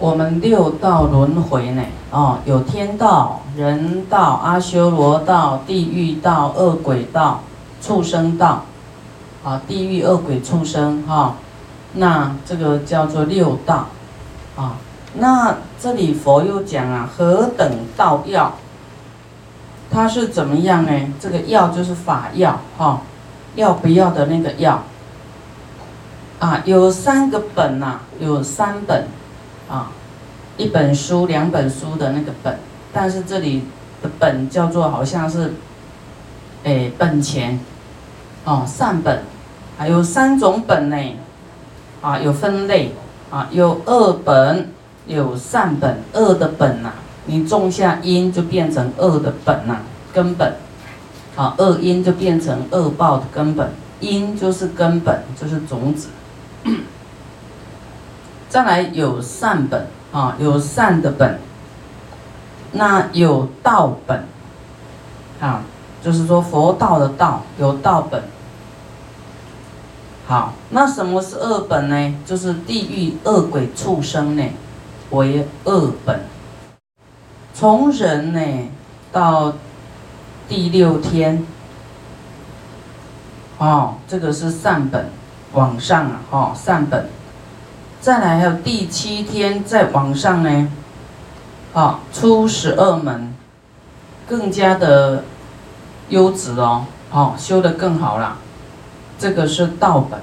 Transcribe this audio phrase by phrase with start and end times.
[0.00, 7.42] 我们六道轮回呢，哦，有天道、人道、阿修罗道、地狱道、恶鬼道、
[7.82, 8.64] 畜生道，
[9.44, 11.34] 啊，地狱、恶鬼、畜生，哈，
[11.92, 13.88] 那这个叫做六道，
[14.56, 14.76] 啊，
[15.12, 18.54] 那这里佛又讲啊，何等道要？
[19.90, 21.12] 它是怎么样呢？
[21.20, 23.02] 这个要就是法要，哈，
[23.54, 24.82] 要不要的那个要，
[26.38, 29.06] 啊，有三个本呐，有三本。
[29.70, 29.92] 啊，
[30.56, 32.58] 一本书、两本书的那个本，
[32.92, 33.62] 但是这里
[34.02, 35.52] 的本叫做好像是，
[36.64, 37.60] 哎，本钱，
[38.44, 39.22] 哦，善本，
[39.78, 40.96] 还有三种本呢，
[42.02, 42.92] 啊，有分类，
[43.30, 44.70] 啊，有恶本，
[45.06, 46.90] 有善本，恶的本呐，
[47.26, 49.76] 你种下因就变成恶的本呐，
[50.12, 50.54] 根本，
[51.36, 56.08] 啊，恶因就变成恶报的根本，因就是根本，就是种子。
[58.50, 61.38] 再来有善本啊，有善的本，
[62.72, 64.24] 那有道本
[65.40, 65.62] 啊，
[66.02, 68.24] 就是说佛道的道有道本。
[70.26, 72.14] 好，那什么是恶本呢？
[72.26, 74.44] 就是地狱恶鬼畜生呢，
[75.10, 76.20] 为恶本。
[77.54, 78.68] 从人呢
[79.12, 79.52] 到
[80.48, 81.46] 第六天，
[83.58, 85.08] 哦，这个是善本，
[85.52, 87.08] 往上啊，哦，善本。
[88.00, 90.68] 再来还有第七天再往上呢，
[91.74, 93.34] 好出十二门，
[94.26, 95.24] 更加的
[96.08, 98.38] 优质哦，好修的更好了，
[99.18, 100.18] 这个是道本。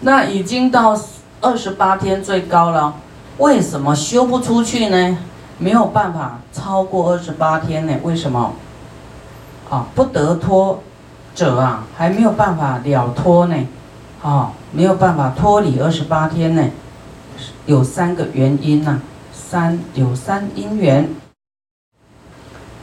[0.00, 0.98] 那已经到
[1.42, 2.94] 二十八天最高了，
[3.36, 5.18] 为什么修不出去呢？
[5.58, 7.94] 没有办法超过二十八天呢？
[8.02, 8.54] 为什么？
[9.68, 10.82] 啊，不得脱
[11.34, 13.56] 者啊，还没有办法了脱呢。
[14.22, 16.68] 啊，没有办法脱离二十八天呢，
[17.64, 19.00] 有三个原因呐，
[19.32, 21.08] 三有三因缘。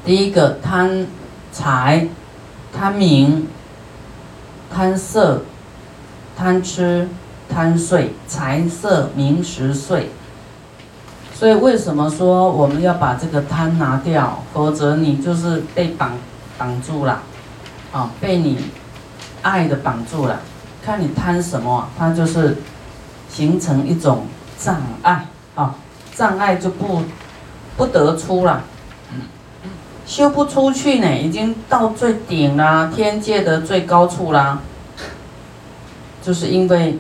[0.04, 1.06] 第一个贪
[1.52, 2.08] 财、
[2.74, 3.48] 贪名、
[4.74, 5.44] 贪色、
[6.36, 7.08] 贪吃、
[7.48, 10.10] 贪睡，财色名食睡。
[11.36, 14.42] 所以为什么说我们要把这个贪拿掉？
[14.54, 16.14] 否则你就是被绑
[16.58, 17.22] 绑住了，
[17.92, 18.58] 啊，被你
[19.44, 20.42] 爱的绑住了。
[20.88, 22.56] 看你贪什么，它就是
[23.30, 24.26] 形成一种
[24.58, 25.76] 障碍啊，
[26.16, 27.04] 障碍就不
[27.76, 28.64] 不得出了，
[30.06, 34.62] 修不出去呢，已经到最顶啦，天界的最高处啦，
[36.24, 36.98] 就是因为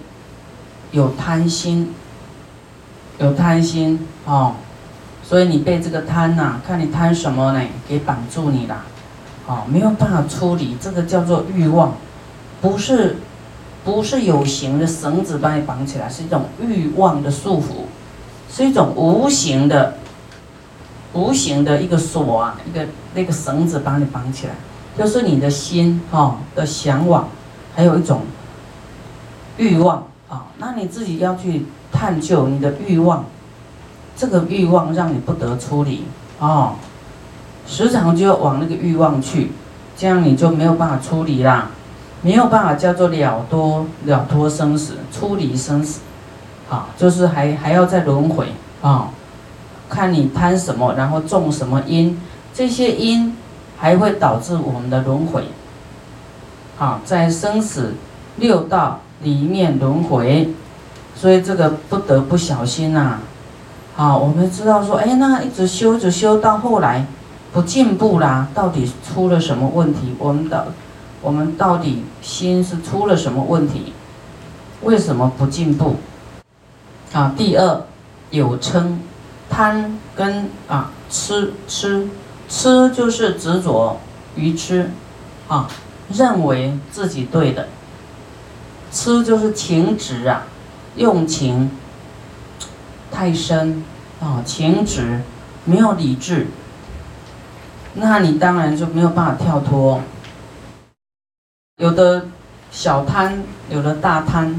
[0.91, 1.95] 有贪心，
[3.19, 4.55] 有贪心哦，
[5.23, 8.83] 所以你被这个贪呐，看你贪什么呢，给绑住你了，
[9.47, 11.93] 哦，没有办法处理，这个叫做欲望，
[12.59, 13.15] 不是。
[13.87, 17.87] 不是有形的绳子把你绑起来，是一种欲望的束缚，
[18.51, 19.95] 是一种无形的、
[21.13, 24.51] 无形的一个锁啊，一个那个绳子把你绑起来，
[24.97, 27.29] 就是你的心哈的向往，
[27.73, 28.23] 还有一种
[29.55, 30.47] 欲望啊。
[30.57, 33.23] 那你自己要去探究你的欲望，
[34.17, 36.03] 这个欲望让你不得出离
[36.41, 36.75] 啊，
[37.65, 39.53] 时常就要往那个欲望去，
[39.95, 41.69] 这样你就没有办法出离啦。
[42.23, 45.99] 没有办法叫做了脱了脱生死，出离生死，
[46.67, 48.47] 好，就是还还要再轮回
[48.81, 49.09] 啊，
[49.87, 52.19] 看你贪什么，然后种什么因，
[52.53, 53.37] 这些因
[53.77, 55.43] 还会导致我们的轮回，
[56.75, 57.93] 好，在生死
[58.37, 60.53] 六道里面轮回，
[61.15, 63.19] 所以这个不得不小心呐，
[63.95, 67.05] 好，我们知道说，哎，那一直修着修到后来
[67.53, 70.15] 不进步啦，到底出了什么问题？
[70.17, 70.67] 我们的。
[71.21, 73.93] 我们到底心是出了什么问题？
[74.83, 75.95] 为什么不进步？
[77.11, 77.81] 啊，第二
[78.29, 78.97] 有嗔、
[79.49, 82.07] 贪跟啊吃吃
[82.47, 83.99] 吃就是执着
[84.35, 84.91] 于吃，
[85.47, 85.67] 啊，
[86.09, 87.67] 认为自己对的。
[88.91, 90.43] 吃就是情执啊，
[90.95, 91.71] 用情
[93.11, 93.83] 太深
[94.21, 95.21] 啊，情执
[95.65, 96.47] 没有理智，
[97.95, 100.01] 那你当然就没有办法跳脱。
[101.77, 102.25] 有的
[102.71, 104.51] 小贪，有的大贪，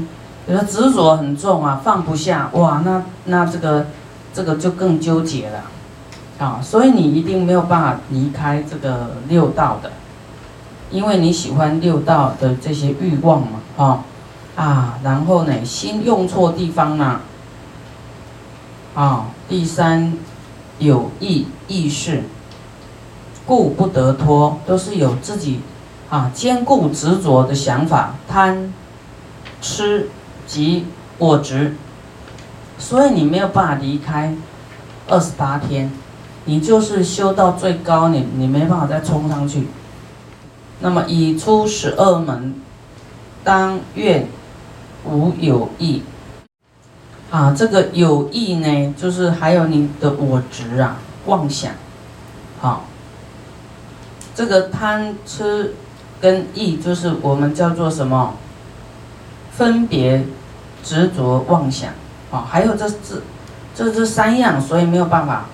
[0.47, 3.87] 有的执着很重啊，放不下哇，那那这个
[4.33, 5.65] 这个就更纠结了
[6.37, 9.91] 啊，所以你一定没有办法离开这个六道的，
[10.91, 14.05] 因为你喜欢六道的这些欲望嘛，啊
[14.55, 17.19] 啊，然后呢，心用错地方了
[18.95, 20.13] 啊，第三
[20.77, 22.23] 有意意识，
[23.45, 25.59] 故不得脱，都是有自己。
[26.09, 28.73] 啊，坚固执着的想法，贪、
[29.61, 30.09] 吃
[30.47, 31.75] 及我执，
[32.79, 34.35] 所以你没有办法离开
[35.07, 35.91] 二十八天，
[36.45, 39.67] 你就是修到最高，你你没办法再冲上去。
[40.79, 42.55] 那么已出十二门，
[43.43, 44.27] 当愿
[45.05, 46.01] 无有意。
[47.29, 50.97] 啊，这个有意呢，就是还有你的我执啊，
[51.27, 51.73] 妄想。
[52.59, 52.85] 好，
[54.33, 55.75] 这个贪吃
[56.19, 58.33] 跟意，就是我们叫做什么？
[59.51, 60.25] 分别
[60.83, 61.91] 执着妄想。
[62.31, 63.21] 啊，还有这这
[63.73, 65.45] 这这三样，所以没有办法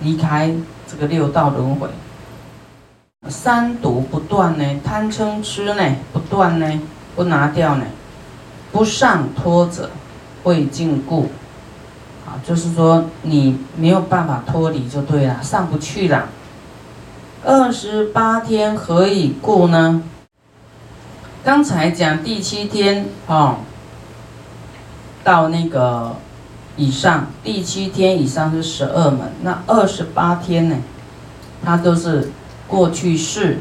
[0.00, 0.54] 离开
[0.86, 1.88] 这个六道轮回。
[3.28, 5.82] 三毒不断呢，贪嗔痴呢
[6.12, 6.80] 不断呢，
[7.16, 7.84] 不拿掉呢，
[8.70, 9.90] 不上脱者
[10.42, 11.24] 会禁锢。
[12.26, 16.28] 啊，就是说你没有办法脱离就对了，上不去了。
[17.46, 20.02] 二十八天何以故呢？
[21.44, 23.56] 刚才讲第七天哦。
[25.22, 26.16] 到那个
[26.76, 30.76] 以上第七天以上是十二门，那二十八天呢，
[31.62, 32.30] 它都是
[32.66, 33.58] 过去式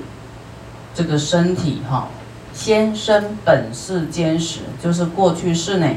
[0.95, 2.07] 这个身体哈，
[2.53, 5.89] 先生本世间时，就是过去式呢，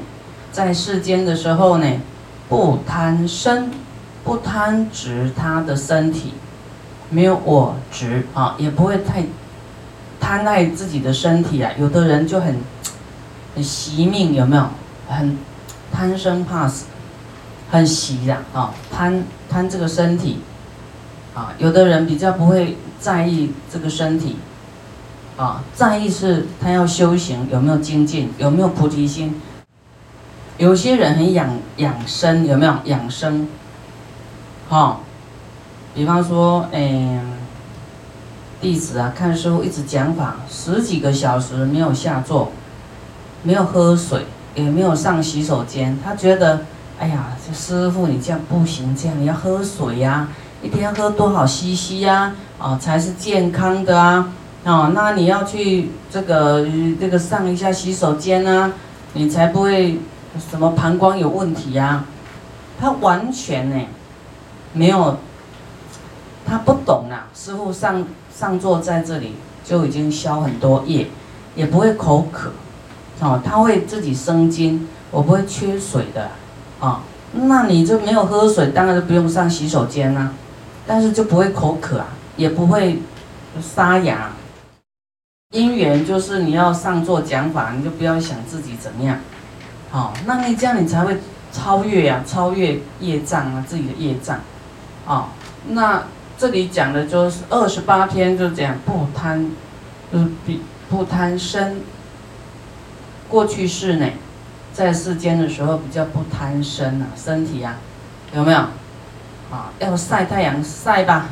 [0.50, 1.86] 在世间的时候呢，
[2.48, 3.70] 不贪生，
[4.24, 6.32] 不贪执他的身体，
[7.10, 9.24] 没有我执啊，也不会太
[10.20, 11.70] 贪爱自己的身体啊。
[11.78, 12.56] 有的人就很
[13.54, 14.68] 很惜命，有没有
[15.08, 15.36] 很？
[15.92, 16.86] 贪生怕死，
[17.70, 20.40] 很惜的啊，贪贪这个身体，
[21.32, 24.36] 啊，有的人比较不会在意这个身体，
[25.38, 29.40] 啊，在意是他要修行有没有精进，有没有菩提心。
[30.58, 33.48] 有些人很养养生，有没有养生？
[34.68, 35.00] 哈，
[35.96, 37.20] 比方说，哎，
[38.60, 42.52] 弟子啊，看师傅一直讲法，十几个小时没有下座，
[43.42, 44.26] 没有喝水。
[44.54, 46.60] 也没有上洗手间，他觉得，
[46.98, 50.28] 哎呀，这师傅你这样不行，这样你要喝水呀，
[50.62, 54.32] 一天喝多少 CC 呀，啊，才是健康的啊，
[54.64, 56.66] 哦，那你要去这个
[56.98, 58.72] 这个上一下洗手间啊，
[59.12, 59.98] 你才不会
[60.50, 62.06] 什么膀胱有问题呀。
[62.80, 63.76] 他完全呢，
[64.72, 65.18] 没有，
[66.46, 67.26] 他不懂啊。
[67.34, 69.34] 师傅上上座在这里
[69.64, 71.08] 就已经消很多业，
[71.54, 72.52] 也不会口渴。
[73.20, 76.28] 哦，他会自己生津，我不会缺水的，
[76.78, 77.00] 啊，
[77.32, 80.32] 那你就没有喝水，当然就不用上洗手间啦，
[80.86, 83.00] 但是就不会口渴啊，也不会
[83.62, 84.32] 沙哑。
[85.52, 89.18] 因缘就是你要上座讲法，你就不要想自己怎么样，
[89.90, 91.16] 好，那你这样你才会
[91.50, 94.38] 超越呀，超越业障啊，自己的业障，
[95.06, 95.28] 啊，
[95.68, 96.02] 那
[96.38, 99.48] 这里讲的就是二十八天就这样，不贪，
[100.12, 101.80] 就是比不贪生。
[103.28, 104.06] 过去世呢，
[104.72, 107.76] 在世间的时候比较不贪生啊，身体啊，
[108.34, 108.58] 有没有？
[109.50, 111.28] 啊，要晒太阳晒吧，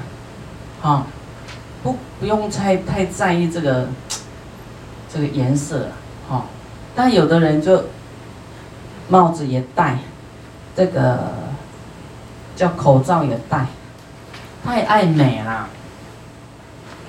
[0.82, 1.06] 啊，
[1.82, 3.88] 不不用太太在意这个
[5.12, 5.88] 这个颜色，
[6.28, 6.46] 哈。
[6.96, 7.84] 但有的人就
[9.08, 9.98] 帽子也戴，
[10.74, 11.18] 这个
[12.56, 13.66] 叫口罩也戴，
[14.64, 15.68] 太爱美了，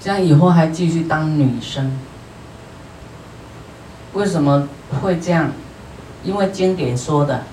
[0.02, 1.98] 这样以后还继续当女生。
[4.14, 4.68] 为什么
[5.02, 5.52] 会这样？
[6.24, 7.44] 因为经典说的，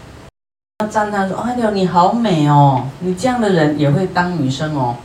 [0.80, 2.88] 要赞叹说：“哎呦，你好美哦！
[3.00, 4.96] 你这样的人也会当女生哦。”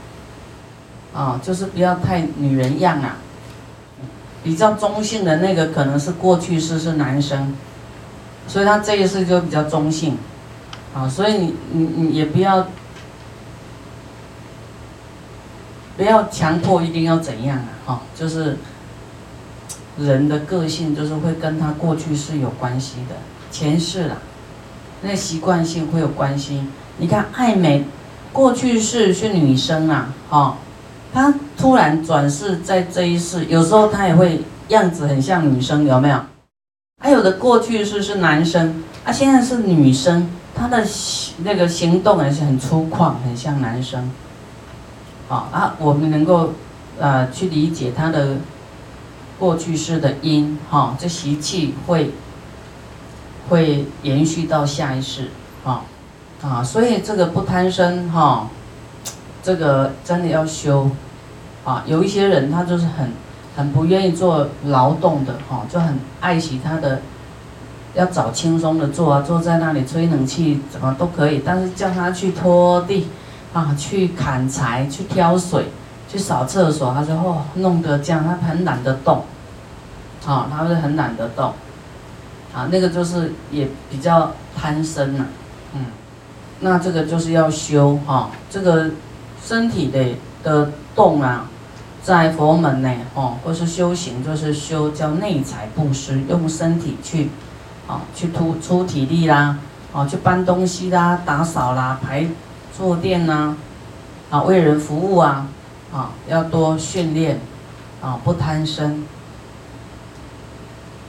[1.14, 3.18] 啊，就是不要太女人样啊。
[4.44, 7.54] 比较中性的那个可能是过去式是男生，
[8.48, 10.18] 所以他这一世就比较中性。
[10.96, 12.66] 啊，所以你你你也不要
[15.98, 17.70] 不要强迫一定要怎样啊？
[17.86, 18.56] 哈，就是。
[20.00, 23.16] 人的个性就是会跟他过去是有关系的，
[23.50, 24.18] 前世啦，
[25.02, 26.62] 那习惯性会有关系。
[27.00, 27.84] 你看爱美，
[28.32, 30.58] 过去式是女生啊，哈，
[31.12, 36.20] 她突然转世在这一世，有时候她也会样子很像女生，有没有？
[37.02, 40.86] 还有的过去式是男生，啊，现在是女生，她的
[41.44, 44.08] 那个行动也是很粗犷，很像男生。
[45.28, 46.54] 好啊，我们能够
[47.00, 48.38] 呃去理解他的。
[49.40, 52.10] 过去式的因，哈，这习气会
[53.48, 55.30] 会延续到下一世，
[55.64, 55.84] 哈，
[56.42, 58.50] 啊，所以这个不贪生，哈，
[59.44, 60.90] 这个真的要修，
[61.64, 63.12] 啊，有一些人他就是很
[63.56, 67.02] 很不愿意做劳动的，哈，就很爱惜他的，
[67.94, 73.06] 要找轻松的做啊，坐在那里吹冷气，怎么都可以，但是叫他去拖地，
[73.54, 75.66] 啊，去砍柴，去挑水。
[76.10, 79.24] 去扫厕所，他说：“哦，弄得这样，他很懒得动，
[80.26, 81.52] 啊，他是很懒得动，
[82.56, 85.26] 啊，那个就是也比较贪生呐，
[85.74, 85.88] 嗯，
[86.62, 88.90] 那这个就是要修哈，这个
[89.44, 91.50] 身体的的动啊，
[92.02, 97.30] 在佛门呢，哦，或是修行，就是修叫内财布施，用身体去，
[97.86, 99.58] 啊，去突出体力啦，
[99.92, 102.26] 啊，去搬东西啦，打扫啦，排
[102.78, 103.56] 坐垫呐，
[104.30, 105.48] 啊，为人服务啊，
[105.92, 107.40] 啊，要多训练，
[108.02, 109.04] 啊，不贪生。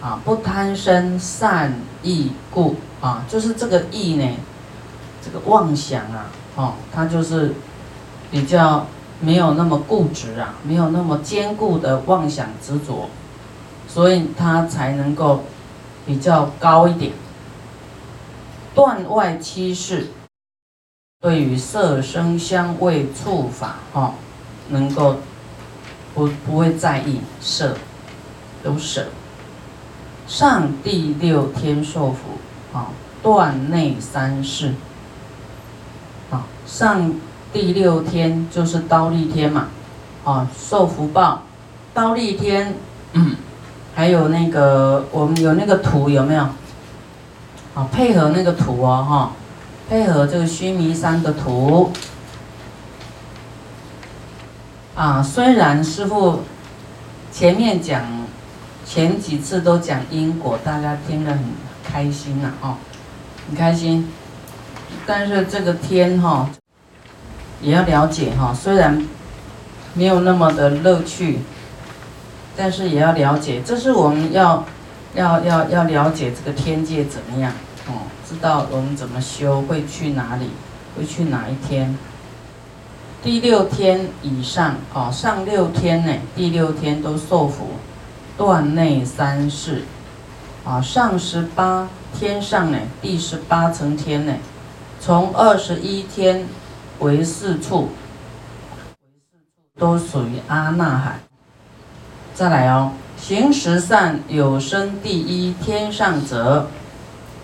[0.00, 4.36] 啊，不贪生善意故啊，就是这个意呢，
[5.20, 7.52] 这个妄想啊，哦，它就是
[8.30, 8.86] 比较
[9.20, 13.10] 没有那么固执啊，没有那么坚固的妄想执着，
[13.88, 15.42] 所以它才能够
[16.06, 17.10] 比较高一点。
[18.76, 20.12] 断外七事，
[21.20, 24.14] 对于色声香味触法，哦，
[24.68, 25.16] 能够
[26.14, 27.76] 不不会在意色，
[28.62, 29.08] 都舍。
[30.28, 32.38] 上第六天受福，
[32.72, 34.74] 啊，断内三世，
[36.30, 37.12] 啊，上
[37.52, 39.66] 第六天就是刀立天嘛，
[40.24, 41.42] 啊，受福报，
[41.92, 42.76] 刀立天，
[43.14, 43.34] 嗯，
[43.92, 46.42] 还有那个我们有那个图有没有？
[47.74, 49.32] 啊，配合那个图哦，哈，
[49.88, 51.92] 配合这个须弥山的图，
[54.94, 56.42] 啊，虽然师傅
[57.32, 58.18] 前面讲。
[58.90, 61.44] 前几次都讲因果，大家听得很
[61.84, 62.76] 开心呐，哦，
[63.46, 64.10] 很开心。
[65.06, 66.48] 但是这个天哈，
[67.60, 69.06] 也要了解哈，虽然
[69.92, 71.40] 没有那么的乐趣，
[72.56, 74.64] 但是也要了解，这是我们要
[75.14, 77.52] 要要要了解这个天界怎么样
[77.88, 80.50] 哦，知道我们怎么修，会去哪里，
[80.96, 81.96] 会去哪一天。
[83.22, 87.70] 第六天以上哦，上六天呢，第六天都受福。
[88.36, 89.82] 断内三世，
[90.64, 94.34] 啊，上十八天上呢，第十八层天呢，
[95.00, 96.46] 从二十一天
[97.00, 97.88] 为四处，
[99.76, 101.18] 都属于阿那海。
[102.32, 106.68] 再来哦，行十善有生第一天上者，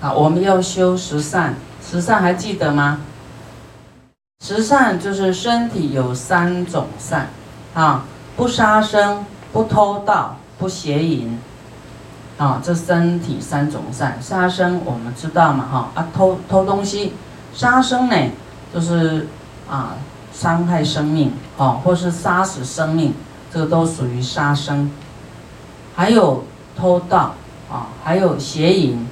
[0.04, 3.00] 啊，我们要修十善，十善还记得吗？
[4.44, 7.30] 十善就是身体有三种善，
[7.72, 8.04] 啊，
[8.36, 10.36] 不杀生，不偷盗。
[10.56, 11.36] 不邪淫，
[12.38, 17.12] 啊，这身体三种善，杀生我们知道嘛，哈啊偷偷东西，
[17.52, 18.16] 杀生呢
[18.72, 19.26] 就是
[19.68, 19.96] 啊
[20.32, 23.12] 伤害生命，哦，或是杀死生命，
[23.52, 24.88] 这个都属于杀生。
[25.96, 26.44] 还有
[26.76, 27.34] 偷盗，
[27.68, 29.04] 啊，还有邪淫，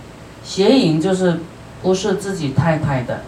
[0.45, 1.41] 邪淫就是
[1.83, 3.21] 不是自己太太的，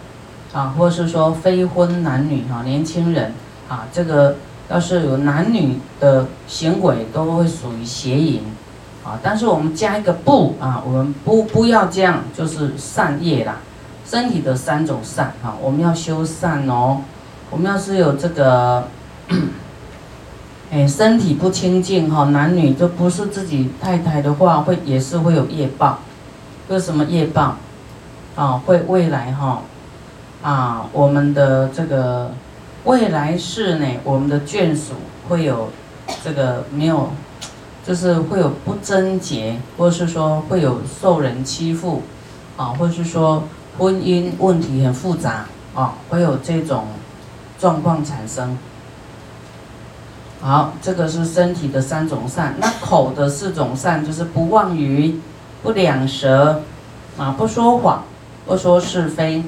[0.52, 3.32] 啊，或是说非婚男女哈，年轻人
[3.68, 4.36] 啊，这个。
[4.70, 8.40] 要是有男女的行为，都会属于邪淫，
[9.04, 13.58] 啊，但是我们加一个不啊，我们不不要这样，就是善业啦，
[14.06, 17.02] 身体的三种善啊，我们要修善哦。
[17.50, 18.88] 我们要是有这个，
[20.72, 25.98] 哎，身体不清净哈，男女就不是自己太太的话，会也是会有业报，
[26.68, 27.56] 为什么业报？
[28.36, 29.62] 啊，会未来哈，
[30.42, 32.30] 啊，我们的这个。
[32.84, 34.92] 未来世呢，我们的眷属
[35.26, 35.70] 会有
[36.22, 37.12] 这个没有，
[37.82, 42.02] 就是会有不贞洁，或是说会有受人欺负，
[42.58, 43.44] 啊，或是说
[43.78, 46.88] 婚姻问题很复杂，啊，会有这种
[47.58, 48.58] 状况产生。
[50.42, 55.18] 好，这个是身体的三种善，那口的四种善就是不妄语，
[55.64, 56.62] 不两舌，
[57.18, 58.04] 啊，不说谎，
[58.46, 59.42] 不说是非，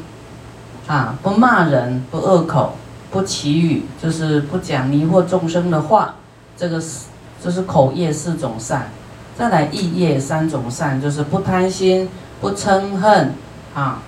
[0.88, 2.75] 啊，不骂人，不恶口。
[3.08, 6.16] 不祈语，就是不讲迷惑众生的话，
[6.56, 7.04] 这个是
[7.42, 8.90] 这是口业四种善，
[9.38, 12.08] 再来意业三种善，就是不贪心、
[12.40, 13.32] 不嗔恨
[13.75, 14.02] 啊，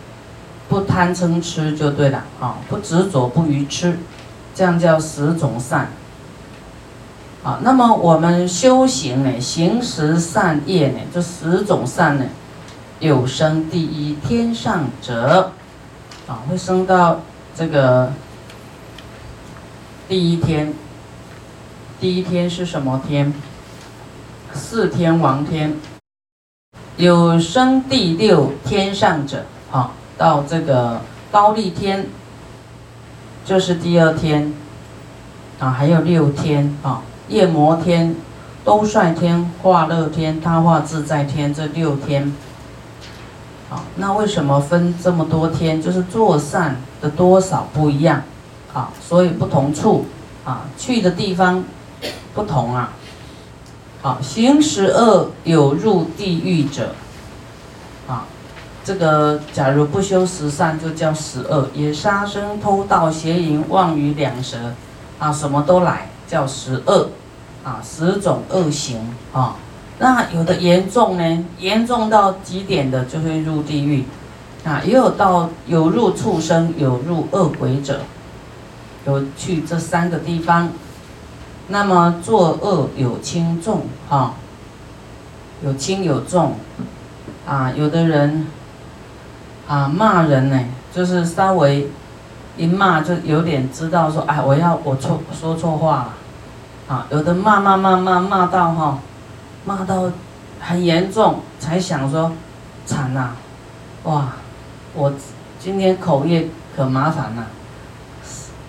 [0.68, 3.96] 不贪嗔痴就对了啊，不执着、不愚痴，
[4.54, 5.88] 这样叫十种善。
[7.42, 12.24] 啊，那么我们修行呢，行十善业呢，这十种善呢，
[13.00, 15.52] 有生第一天上者，
[16.26, 17.20] 啊，会升到
[17.54, 18.12] 这个。
[20.08, 20.72] 第一天，
[22.00, 23.34] 第一天是什么天？
[24.54, 25.76] 四天王天，
[26.96, 32.06] 有生第六天上者，啊，到这个高丽天，
[33.44, 34.54] 就是第二天，
[35.58, 38.16] 啊，还有六天，啊，夜摩天、
[38.64, 42.32] 兜率天、化乐天、他化自在天，这六天，
[43.70, 45.80] 啊，那为什么分这么多天？
[45.80, 48.22] 就是做善的多少不一样。
[48.74, 50.04] 啊，所以不同处，
[50.44, 51.64] 啊，去的地方
[52.34, 52.92] 不同啊。
[54.02, 56.94] 好，行十恶有入地狱者，
[58.06, 58.26] 啊，
[58.84, 64.74] 这个假如不修十善，就叫十恶，也杀生、偷盗、邪淫、妄语、两舌，
[65.18, 67.08] 啊，什么都来，叫十恶，
[67.68, 69.56] 啊，十种恶行啊。
[69.98, 74.04] 那有的严重呢，严重到极点的就会入地狱，
[74.64, 78.00] 啊，也有到有入畜生，有入恶鬼者，
[79.04, 80.70] 有去这三个地方。
[81.68, 84.32] 那么作恶有轻重，哈，
[85.62, 86.54] 有轻有重，
[87.46, 88.46] 啊，有的人。
[89.68, 90.58] 啊，骂人呢，
[90.94, 91.90] 就是稍微
[92.56, 96.14] 一骂就有点知道说，哎，我要我错说错话了，
[96.88, 98.98] 啊，有的骂骂骂骂骂到哈，
[99.64, 100.10] 骂到
[100.58, 102.32] 很严重，才想说，
[102.86, 103.32] 惨呐，
[104.04, 104.32] 哇，
[104.94, 105.12] 我
[105.60, 107.46] 今天口业可麻烦了，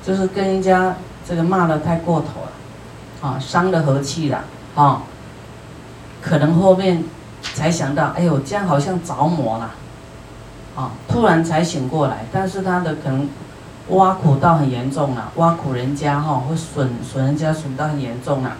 [0.03, 0.95] 就是跟人家
[1.27, 4.43] 这个骂的太过头了，啊，伤了和气了，
[4.75, 5.01] 啊，
[6.21, 7.03] 可能后面
[7.53, 9.71] 才想到，哎呦，这样好像着魔了。
[10.75, 13.27] 啊，突然才醒过来，但是他的可能
[13.89, 18.57] 挖苦到很严重了，挖苦人家哈，会损损人家损到很严重了，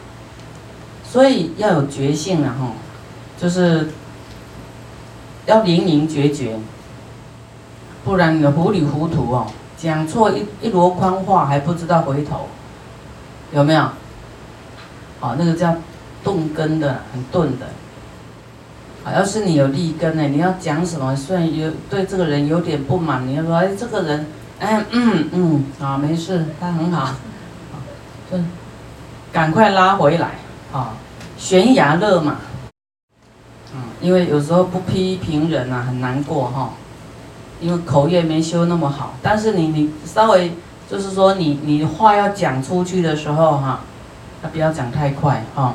[1.03, 2.71] 所以要有觉性了哈，
[3.38, 3.89] 就是
[5.45, 6.57] 要灵灵觉觉，
[8.03, 12.48] 不然你糊里糊涂哦，讲错一一箩筐话还不知道回头，
[13.53, 13.83] 有没有？
[15.21, 15.75] 哦，那个叫
[16.24, 17.67] 钝根的，很钝的。
[19.03, 21.15] 啊，要是你有立根呢，你要讲什么？
[21.15, 24.27] 虽然有对这个人有点不满，你要说，哎，这个人，
[24.59, 27.13] 哎，嗯嗯，啊，没事，他很好，
[28.29, 28.37] 就
[29.31, 30.31] 赶快拉回来，
[30.73, 30.93] 啊，
[31.37, 32.35] 悬崖勒马，
[33.73, 36.71] 嗯，因为有时候不批评人呐，很难过哈，
[37.61, 40.51] 因为口业没修那么好，但是你你稍微
[40.89, 43.79] 就是说你你话要讲出去的时候哈，
[44.51, 45.73] 不要讲太快哈。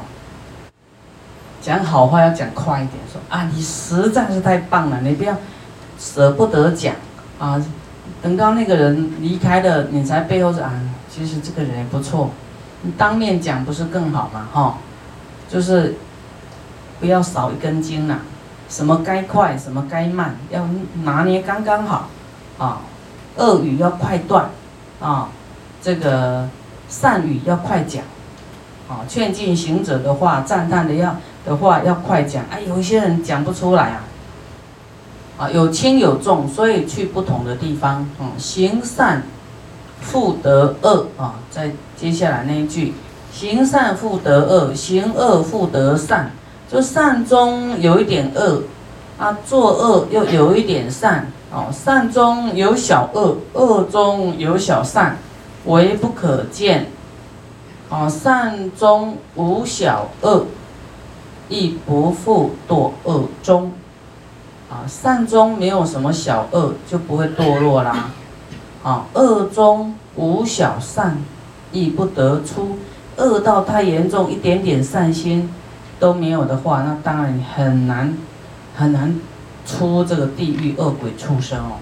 [1.63, 5.35] 讲好话要讲快一点，说啊，你实在是太棒了，你不要
[5.99, 6.95] 舍不得讲
[7.39, 7.65] 啊。
[8.25, 10.73] 等到那个人离开了，你才背后说啊，
[11.11, 12.31] 其实这个人也不错。
[12.81, 14.49] 你当面讲不是更好吗？
[14.51, 14.79] 哈，
[15.47, 15.97] 就是
[16.99, 18.21] 不要少一根筋呐。
[18.67, 20.67] 什么该快，什么该慢，要
[21.03, 22.09] 拿捏刚刚好
[22.57, 22.81] 啊。
[23.37, 24.49] 恶语要快断
[25.03, 25.29] 啊，
[25.83, 26.49] 这个
[26.89, 28.03] 善语要快讲
[28.89, 29.05] 啊。
[29.07, 31.15] 劝进行者的话，赞叹的要。
[31.45, 34.05] 的话要快讲，哎，有一些人讲不出来啊，
[35.37, 39.23] 啊，有轻有重，所以去不同的地方，嗯，行善，
[40.01, 42.95] 复得恶啊，在接下来那一句，
[43.33, 46.31] 行善复得恶，行恶复得善，
[46.71, 48.63] 就善中有一点恶，
[49.19, 55.19] 啊，作恶又有一点善，哦，善中有小恶，恶中有小善，
[55.65, 56.87] 唯不可见，
[57.89, 60.47] 哦，善中无小恶。
[61.47, 63.71] 亦不复堕恶中，
[64.87, 68.11] 善中没有什么小恶，就不会堕落啦。
[68.83, 71.17] 啊，恶中无小善，
[71.73, 72.79] 亦不得出。
[73.17, 75.49] 恶到太严重，一点点善心
[75.99, 78.13] 都没有的话，那当然很难
[78.77, 79.19] 很难
[79.65, 81.79] 出这个地狱恶鬼畜生哦。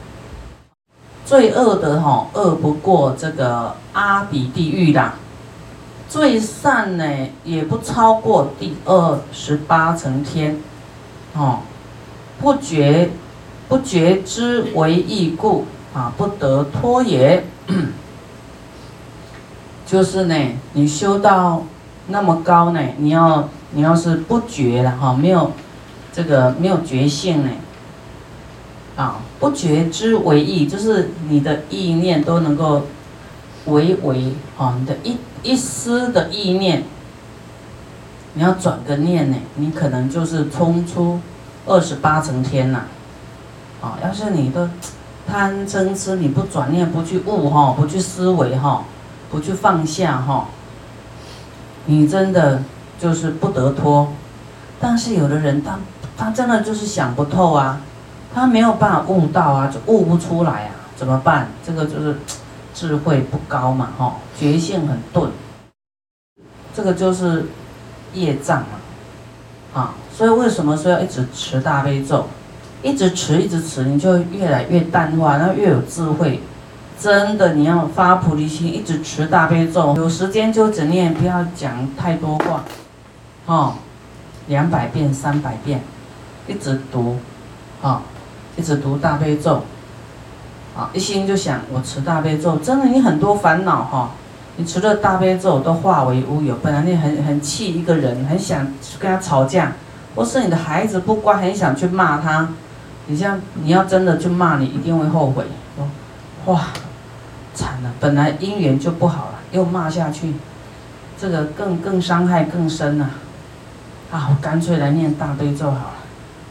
[1.24, 5.14] 最恶的哈，恶不过这个阿鼻地狱啦。
[6.08, 7.04] 最善呢，
[7.42, 10.58] 也不超过第二十八层天，
[11.34, 11.60] 哦，
[12.42, 13.08] 不觉
[13.68, 17.44] 不觉之为义故啊，不得脱也。
[19.86, 20.34] 就是呢，
[20.74, 21.64] 你修到
[22.08, 25.52] 那么高呢，你要你要是不觉了哈，没有
[26.12, 27.50] 这个没有觉性呢，
[28.96, 32.82] 啊，不觉之为义，就是你的意念都能够
[33.66, 35.16] 为为啊，你的一。
[35.44, 36.84] 一丝的意念，
[38.34, 41.18] 你要转个念呢，你可能就是冲出
[41.66, 42.84] 二十八层天呐。
[43.80, 44.70] 啊，要是你的
[45.26, 48.84] 贪嗔痴，你不转念，不去悟哈，不去思维哈，
[49.30, 50.46] 不去放下哈，
[51.86, 52.62] 你真的
[52.98, 54.12] 就是不得脱。
[54.80, 55.78] 但是有的人他
[56.16, 57.80] 他真的就是想不透啊，
[58.34, 61.48] 他没有办法悟到啊，就悟不出来啊，怎么办？
[61.66, 62.16] 这个就是。
[62.74, 65.30] 智慧不高嘛，哈，觉性很钝，
[66.74, 67.44] 这个就是
[68.14, 72.26] 业障嘛，啊，所以为什么说要一直持大悲咒，
[72.82, 76.40] 一直持一直持，你就越来越淡化，然后越有智慧。
[77.00, 82.64] 真的，你要发菩提心，一直持大悲咒，有时间就只念，不要讲太多话，
[83.46, 83.74] 哦，
[84.46, 85.80] 两百遍、三百遍，
[86.46, 87.18] 一直读，
[87.82, 88.02] 啊，
[88.56, 89.64] 一直读大悲咒。
[90.74, 94.12] 啊，一心就想我持大悲咒，真的你很多烦恼哈，
[94.56, 96.54] 你持了大悲咒都化为乌有。
[96.62, 98.66] 本来你很很气一个人，很想
[98.98, 99.72] 跟他吵架，
[100.14, 102.48] 或是你的孩子不乖，很想去骂他，
[103.06, 105.44] 你像你要真的去骂你，一定会后悔。
[106.46, 106.66] 哇，
[107.54, 110.34] 惨了，本来姻缘就不好了，又骂下去，
[111.18, 113.10] 这个更更伤害更深了。
[114.10, 115.94] 啊，我干脆来念大悲咒好了，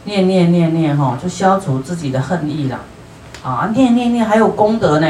[0.04, 2.80] 念念念念哈，就消除自己的恨意了。
[3.44, 5.06] 啊，念念念还有功德呢，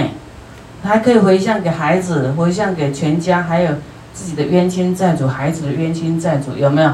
[0.83, 3.73] 还可以回向给孩子，回向给全家，还有
[4.13, 6.93] 自己的冤亲债主，孩子的冤亲债主有没有？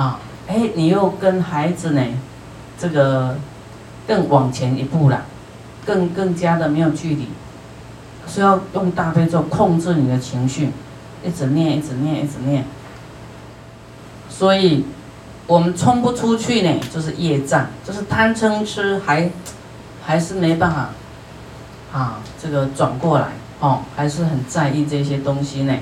[0.00, 2.02] 啊，哎，你又跟孩子呢，
[2.78, 3.36] 这个
[4.08, 5.26] 更往前一步了，
[5.84, 7.28] 更更加的没有距离，
[8.26, 10.70] 是要用大悲咒控制你的情绪，
[11.22, 12.64] 一直念，一直念，一直念。
[14.30, 14.86] 所以，
[15.46, 19.28] 我们冲不出去呢，就是业障，就是贪嗔痴，还
[20.02, 20.88] 还是没办法
[21.92, 23.26] 啊，这个转过来
[23.58, 25.74] 哦，还是很在意这些东西呢。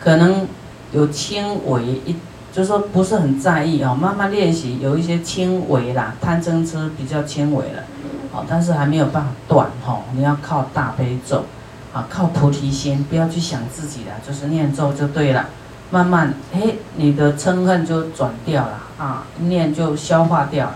[0.00, 0.48] 可能
[0.90, 2.16] 有轻微一，
[2.58, 7.84] 就是说不是很在意哦，慢慢练习，有一些轻微啦，贪嗔痴比较轻微了，
[8.32, 10.00] 哦，但是还没有办法断哈。
[10.12, 11.44] 你要靠大悲咒，
[11.92, 15.46] 啊，靠菩提心，不要去想自己的，就是念咒就对了。
[15.92, 20.74] 慢慢，哎，你的嗔恨就转掉了啊，念就消化掉了。